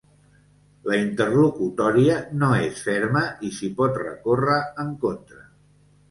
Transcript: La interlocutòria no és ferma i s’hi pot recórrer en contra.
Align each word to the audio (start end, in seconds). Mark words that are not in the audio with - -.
La 0.91 0.95
interlocutòria 0.99 2.15
no 2.43 2.49
és 2.67 2.79
ferma 2.85 3.21
i 3.49 3.51
s’hi 3.59 3.69
pot 3.81 3.99
recórrer 4.05 4.57
en 4.85 4.89
contra. 5.05 5.45